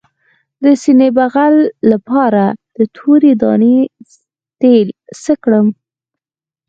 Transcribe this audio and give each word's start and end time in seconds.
د 0.63 0.65
سینې 0.81 1.09
بغل 1.17 1.55
لپاره 1.91 2.43
د 2.75 2.77
تورې 2.95 3.33
دانې 3.41 3.77
تېل 4.61 4.87
څه 5.23 5.33
کړم؟ 5.43 5.67